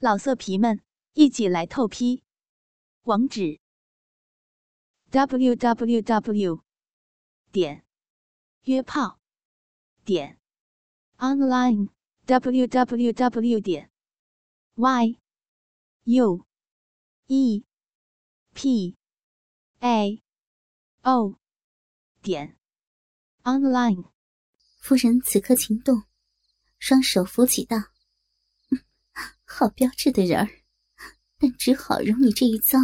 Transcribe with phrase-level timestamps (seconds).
[0.00, 0.80] 老色皮们，
[1.14, 2.22] 一起来透批！
[3.02, 3.58] 网址
[5.10, 6.62] ：w w w
[7.50, 7.84] 点
[8.62, 9.18] 约炮
[10.04, 10.38] 点
[11.16, 11.88] online
[12.26, 13.90] w w w 点
[14.76, 15.18] y
[16.04, 16.46] u
[17.26, 17.64] e
[18.54, 18.96] p
[19.80, 20.22] a
[21.02, 21.40] o
[22.22, 22.56] 点
[23.42, 24.12] online。
[24.78, 26.04] 夫人此刻情动，
[26.78, 27.97] 双手扶起道。
[29.50, 30.46] 好标致的人儿，
[31.38, 32.78] 但只好容你这一遭。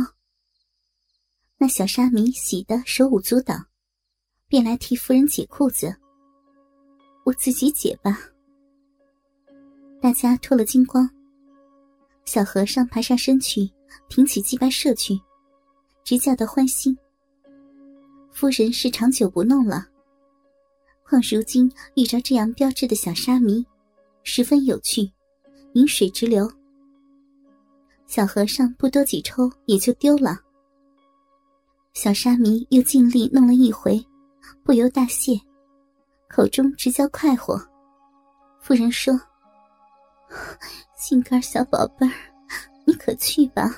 [1.59, 3.55] 那小沙弥喜得手舞足蹈，
[4.49, 5.95] 便来替夫人解裤子。
[7.25, 8.19] 我自己解吧。
[10.01, 11.09] 大家脱了精光，
[12.25, 13.71] 小和尚爬上身去，
[14.09, 15.21] 挺起鸡巴射去，
[16.03, 16.97] 直叫得欢心。
[18.33, 19.87] 夫人是长久不弄了，
[21.05, 23.65] 况如今遇着这样标致的小沙弥，
[24.23, 25.13] 十分有趣，
[25.75, 26.51] 饮水直流。
[28.07, 30.39] 小和尚不多几抽也就丢了。
[31.93, 34.05] 小沙弥又尽力弄了一回，
[34.65, 35.41] 不由大谢，
[36.29, 37.57] 口中直叫快活。
[38.61, 39.19] 夫人说
[40.99, 42.13] ：“心肝小宝贝儿，
[42.85, 43.71] 你可去吧，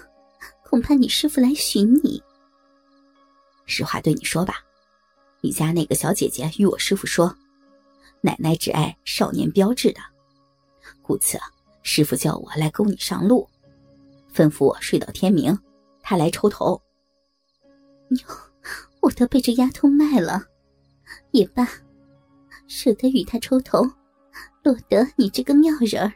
[0.65, 2.23] 恐怕你师傅来寻你。”
[3.67, 4.55] 实话对你说吧，
[5.41, 7.35] 你家那个小姐姐与我师傅说，
[8.21, 10.01] 奶奶只爱少年标致的，
[11.03, 11.39] 故此
[11.89, 13.49] 师傅叫我来勾你上路。
[14.35, 15.57] 吩咐我睡到天明，
[16.03, 16.83] 他来抽头。
[18.09, 18.19] 哟，
[19.01, 20.45] 我都被这丫头卖了，
[21.31, 21.65] 也罢，
[22.67, 23.85] 舍得与他抽头，
[24.65, 26.13] 落得你这个妙人儿。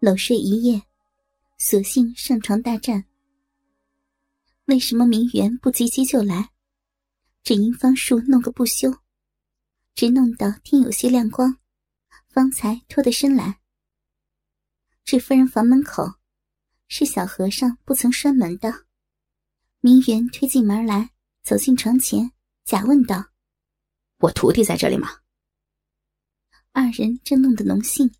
[0.00, 0.82] 搂睡一夜，
[1.56, 3.02] 索性上床大战。
[4.66, 6.50] 为什么明媛不急急就来，
[7.42, 8.94] 只因方术弄个不休，
[9.94, 11.56] 直弄到天有些亮光，
[12.28, 13.58] 方才脱得身来，
[15.08, 16.16] 至夫人房门口。
[16.86, 18.84] 是小和尚不曾拴门的，
[19.80, 22.32] 明媛推进门来，走进床前，
[22.66, 23.30] 假问道
[24.20, 25.08] ：“我徒弟在这里吗？”
[26.72, 28.14] 二人正弄得浓兴，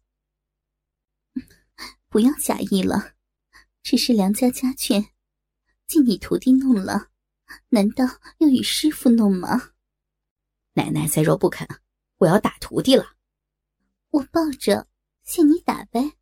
[2.08, 3.16] 不要假意了，
[3.82, 5.10] 只是梁家家眷，
[5.86, 7.10] 竟你徒弟弄了，
[7.68, 8.06] 难道
[8.38, 9.72] 要与师傅弄吗？
[10.72, 11.68] 奶奶再若不肯，
[12.16, 13.18] 我要打徒弟了。
[14.08, 14.88] 我抱着，
[15.22, 16.14] 限你打呗。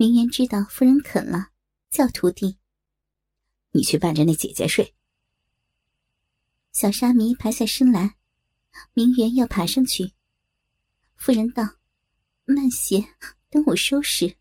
[0.00, 1.48] 明媛知道夫人肯了，
[1.90, 2.56] 叫徒弟
[3.74, 4.94] ：“你去伴着那姐姐睡。”
[6.70, 8.14] 小沙弥爬下身来，
[8.94, 10.12] 明媛要爬上去。
[11.16, 11.64] 夫人道
[12.46, 13.04] ：“慢些，
[13.50, 14.36] 等我收拾。”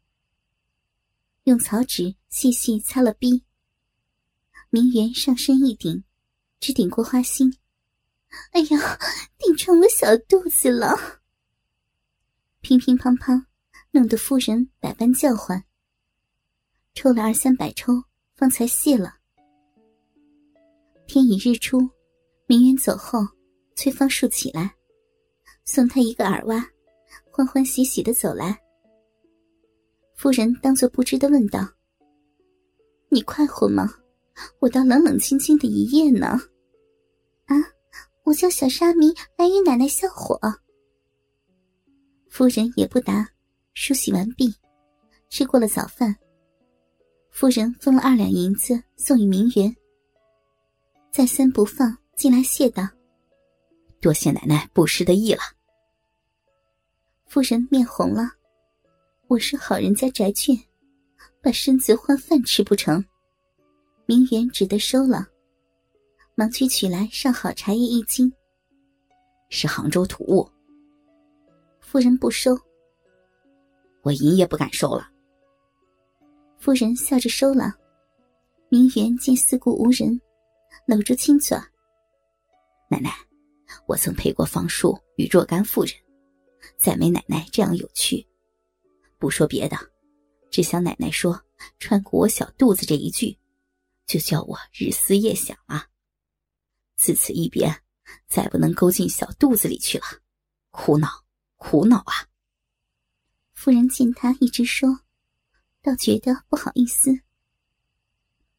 [1.46, 3.44] 用草纸细细擦了逼。
[4.70, 6.04] 明媛上身一顶，
[6.60, 7.58] 只顶过花心。
[8.52, 9.00] 哎呀，
[9.40, 11.24] 顶成了小肚子了！
[12.62, 13.47] 乒乒乓乓。
[13.92, 15.64] 弄得夫人百般叫唤，
[16.94, 17.94] 抽了二三百抽，
[18.36, 19.16] 方才谢了。
[21.08, 21.90] 天已日出，
[22.46, 23.20] 明媛走后，
[23.76, 24.76] 崔芳树起来，
[25.66, 26.64] 送他一个耳挖，
[27.32, 28.60] 欢欢喜喜的走来。
[30.16, 31.68] 夫人当作不知的问道
[33.10, 33.90] ：“你快活吗？
[34.60, 36.40] 我倒冷冷清清的一夜呢。”
[37.46, 37.56] 啊，
[38.26, 40.40] 我叫小沙弥来与奶奶消火。
[42.30, 43.28] 夫人也不答。
[43.80, 44.52] 梳洗完毕，
[45.30, 46.14] 吃过了早饭。
[47.30, 49.74] 夫人分了二两银子送与明媛，
[51.12, 52.82] 再三不放，进来谢道
[54.02, 55.42] ：“多谢奶奶不失的意了。”
[57.30, 58.32] 夫人面红了
[59.30, 60.60] ：“我是好人家宅眷，
[61.40, 63.06] 把身子换饭吃不成？”
[64.08, 65.28] 明媛只得收了，
[66.34, 68.34] 忙去取来上好茶叶一斤，
[69.50, 70.50] 是杭州土物。
[71.80, 72.58] 夫人不收。
[74.08, 75.06] 我银也不敢收了。
[76.58, 77.76] 夫人笑着收了。
[78.70, 80.22] 明媛见四顾无人，
[80.86, 81.58] 搂住亲嘴
[82.90, 83.14] 奶奶，
[83.86, 85.94] 我曾陪过方叔与若干妇人，
[86.78, 88.26] 再没奶奶这样有趣。
[89.18, 89.78] 不说别的，
[90.50, 91.42] 只想奶奶说
[91.78, 93.38] 穿过我小肚子这一句，
[94.06, 95.86] 就叫我日思夜想啊。
[96.96, 97.70] 自此一别，
[98.30, 100.06] 再不能勾进小肚子里去了，
[100.72, 101.10] 苦恼，
[101.58, 102.14] 苦恼啊！
[103.58, 105.00] 夫人见他一直说，
[105.82, 107.24] 倒觉得不好意思。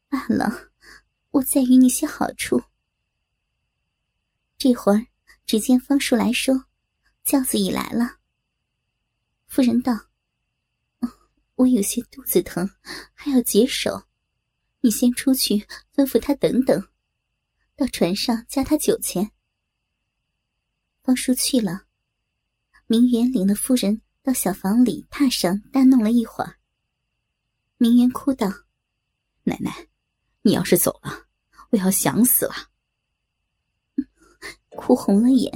[0.09, 0.73] 罢了，
[1.31, 2.65] 我再与你些好处。
[4.59, 5.07] 这会儿，
[5.47, 6.65] 只见方叔来说，
[7.23, 8.19] 轿子已来了。
[9.47, 10.09] 夫人道
[11.55, 12.69] ：“我有些肚子疼，
[13.15, 14.03] 还要解手，
[14.81, 15.65] 你先出去
[15.95, 16.89] 吩咐他等等，
[17.77, 19.31] 到船上加他酒钱。”
[21.05, 21.87] 方叔去了，
[22.89, 24.03] 明远领了夫人。
[24.23, 26.57] 到小房里榻上，大弄了一会儿，
[27.79, 28.47] 明媛哭道
[29.45, 29.73] ：“奶奶，
[30.43, 31.11] 你要是走了，
[31.71, 32.53] 我要想死了。”
[34.77, 35.51] 哭红了眼，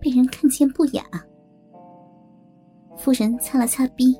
[0.00, 1.04] 被人看见不雅。
[2.98, 4.14] 夫人擦了擦鼻，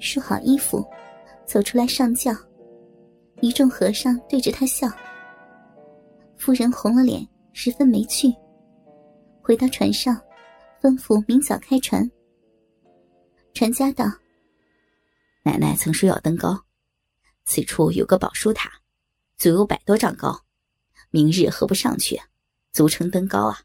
[0.00, 0.84] 梳好衣服，
[1.46, 2.32] 走出来上轿。
[3.40, 4.88] 一众和尚对着他笑。
[6.36, 8.32] 夫人红了脸，十分没趣。
[9.42, 10.16] 回到船上，
[10.80, 12.10] 吩咐明早开船。
[13.54, 14.06] 船家道
[15.44, 16.64] ：“奶奶曾说要登高。”
[17.44, 18.70] 此处有个宝书塔，
[19.36, 20.44] 足有百多丈高。
[21.10, 22.20] 明日何不上去，
[22.72, 23.60] 足称登高啊？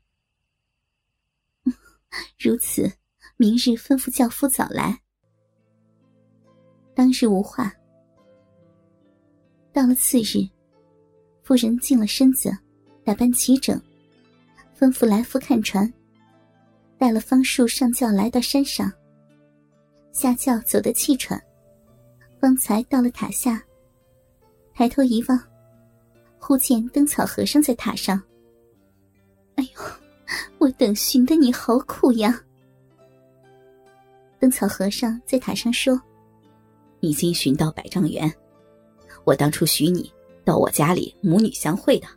[2.37, 2.91] 如此，
[3.37, 5.01] 明日吩咐轿夫早来。
[6.93, 7.73] 当日无话。
[9.71, 10.49] 到了次日，
[11.43, 12.51] 夫人净了身子，
[13.05, 13.79] 打扮齐整，
[14.77, 15.91] 吩咐来夫看船，
[16.97, 18.91] 带了方树上轿来到山上。
[20.17, 21.39] 下轿走得气喘，
[22.41, 23.63] 方才到了塔下。
[24.73, 25.39] 抬头一望，
[26.39, 28.19] 忽见灯草和尚在塔上。
[29.57, 29.81] 哎呦，
[30.57, 32.41] 我等寻的你好苦呀！
[34.39, 36.01] 灯草和尚在塔上说
[36.99, 38.27] ：“你今寻到百丈园，
[39.23, 40.11] 我当初许你
[40.43, 42.07] 到我家里母女相会的，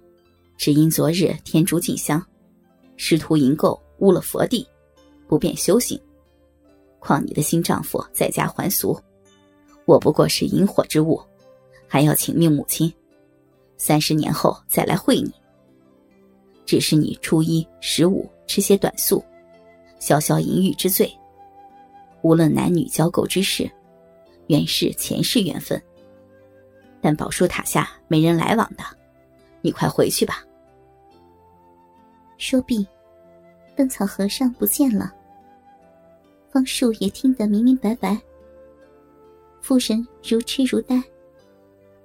[0.56, 2.26] 只因昨日天竺进香，
[2.96, 4.66] 师徒营垢污了佛地，
[5.28, 6.00] 不便修行。
[7.00, 8.96] 况你的新丈夫在家还俗，
[9.86, 11.20] 我不过是引火之物。”
[11.92, 12.94] 还要请命母亲，
[13.76, 15.34] 三十年后再来会你。
[16.64, 19.24] 只是你初一十五吃些短素，
[19.98, 21.12] 消消淫欲之罪。
[22.22, 23.68] 无论男女交媾之事，
[24.46, 25.82] 原是前世缘分。
[27.00, 28.84] 但宝树塔下没人来往的，
[29.60, 30.44] 你快回去吧。
[32.38, 32.86] 说毕，
[33.74, 35.12] 灯草和尚不见了。
[36.52, 38.20] 方树也听得明明白白。
[39.60, 41.02] 妇人如痴如呆。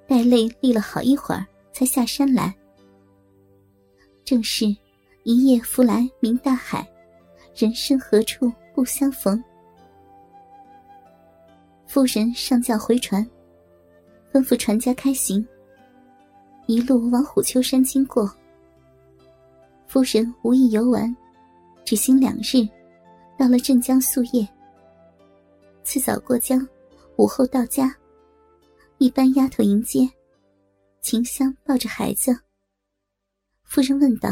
[0.08, 1.44] 带泪立了好一会儿，
[1.74, 2.56] 才下山来。
[4.24, 4.66] 正是
[5.24, 6.88] 一夜浮来明大海，
[7.56, 9.44] 人生何处不相逢。
[11.88, 13.28] 夫人上轿回船，
[14.32, 15.44] 吩咐船家开行，
[16.68, 18.32] 一路往虎丘山经过。
[19.88, 21.18] 夫人无意游玩，
[21.84, 22.68] 只行两日，
[23.38, 24.48] 到了镇江宿夜。
[25.84, 26.68] 次早过江，
[27.18, 27.96] 午后到家。
[28.98, 30.10] 一班丫头迎接，
[31.02, 32.36] 秦香抱着孩子。
[33.64, 34.30] 夫人问道：“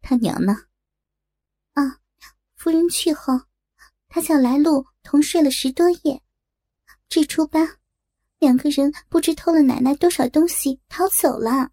[0.00, 0.56] 他娘呢？”
[1.74, 1.98] 啊，
[2.56, 3.38] 夫人去后，
[4.08, 6.22] 他叫来路同睡了十多夜。
[7.10, 7.60] 这初八，
[8.38, 11.70] 两个人不知偷了奶奶多少东西，逃走了。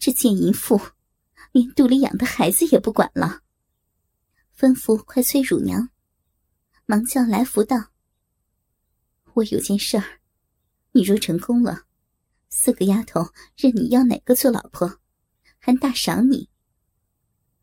[0.00, 0.80] 这贱淫妇，
[1.52, 3.43] 连肚里养的孩子也不管了。
[4.64, 5.90] 吩咐快催乳娘，
[6.86, 7.76] 忙叫来福道
[9.34, 10.20] ：“我有件事儿。”
[10.92, 11.82] 你若成功了，
[12.48, 13.28] 四个丫头
[13.58, 15.00] 任你要哪个做老婆，
[15.58, 16.48] 还大赏你。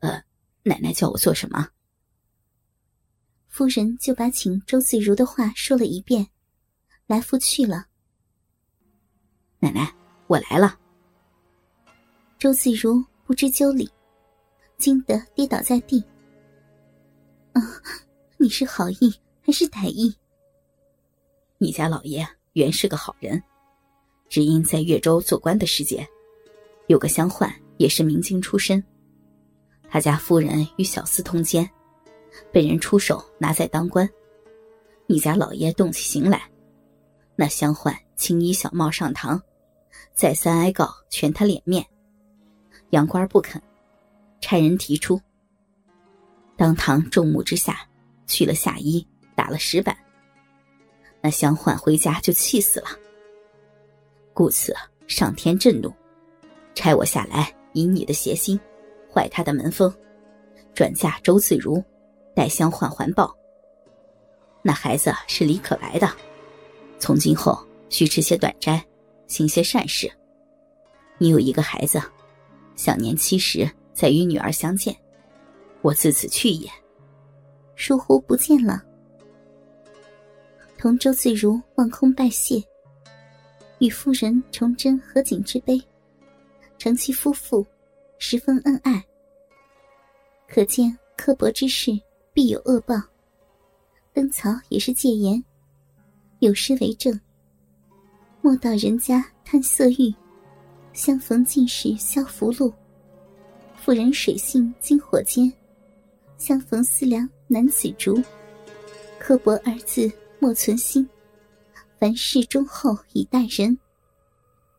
[0.01, 0.24] 呃，
[0.62, 1.69] 奶奶叫我做什么？
[3.48, 6.27] 夫人就把请周自如的话说了一遍。
[7.07, 7.88] 来福去了。
[9.57, 9.92] 奶奶，
[10.27, 10.80] 我来了。
[12.38, 13.89] 周自如不知究理，
[14.77, 16.06] 惊得跌倒在地。
[17.53, 17.62] 啊，
[18.38, 20.15] 你是好意还是歹意？
[21.57, 22.27] 你家老爷。
[22.53, 23.42] 原是个好人，
[24.27, 26.05] 只因在越州做官的时节，
[26.88, 28.84] 有个乡宦也是明经出身，
[29.89, 31.70] 他家夫人与小厮通奸，
[32.51, 34.10] 被人出手拿在当官。
[35.08, 36.51] 你家老爷动起刑来，
[37.38, 39.41] 那乡宦青衣小帽上堂，
[40.13, 41.88] 再三哀告全他脸面，
[42.89, 43.62] 杨官不肯，
[44.41, 45.22] 差人提出，
[46.62, 47.88] 当堂众目之下，
[48.27, 49.03] 去了下衣，
[49.36, 49.98] 打了石板。
[51.20, 52.89] 那相宦回家就气死了，
[54.32, 54.72] 故此
[55.08, 55.91] 上天震怒，
[56.75, 58.60] 差我下来以你的邪心，
[59.12, 59.91] 坏他的门风，
[60.75, 61.84] 转嫁周自如，
[62.36, 63.36] 待相宦还报。
[64.62, 66.08] 那孩子是李可白的，
[67.00, 67.58] 从今后
[67.89, 68.86] 需吃些短斋，
[69.25, 70.08] 行些善事。
[71.18, 72.00] 你有一个孩子，
[72.75, 74.96] 享年七十再与女儿相见，
[75.82, 76.70] 我自此去也。
[77.76, 78.84] 疏忽不见了。
[80.78, 82.64] 同周自如望空拜谢，
[83.80, 85.82] 与夫人崇祯合景之碑，
[86.78, 87.66] 成其夫妇，
[88.18, 89.04] 十分恩爱。
[90.48, 91.92] 可见刻薄之事
[92.34, 92.96] 必有恶报。
[94.14, 95.44] 灯草也是戒言，
[96.40, 97.20] 有诗为证：
[98.42, 100.14] 莫道人家贪色欲，
[100.94, 102.74] 相逢尽是消福禄。
[103.76, 105.52] 妇人水性金火尖，
[106.41, 108.19] 相逢思量男子竹。
[109.19, 110.12] 刻薄二字。
[110.43, 111.07] 莫存心，
[112.00, 113.77] 凡事忠厚以待人。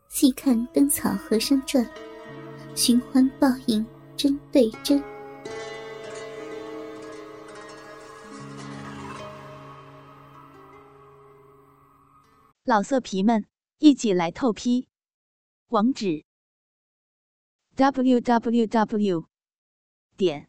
[0.08, 1.86] 细看《灯草和尚传》，
[2.74, 5.00] 循环报应真对真。
[12.64, 13.46] 老色皮们，
[13.78, 14.88] 一起来透批！
[15.68, 16.24] 网址
[17.76, 19.26] ：w w w.
[20.16, 20.48] 点